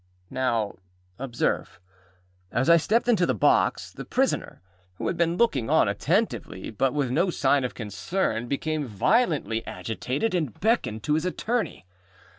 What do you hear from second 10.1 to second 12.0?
and beckoned to his attorney.